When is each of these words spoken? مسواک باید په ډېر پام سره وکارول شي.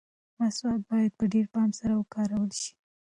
مسواک 0.37 0.81
باید 0.89 1.11
په 1.19 1.25
ډېر 1.33 1.45
پام 1.53 1.69
سره 1.79 1.93
وکارول 1.97 2.49
شي. 2.61 2.73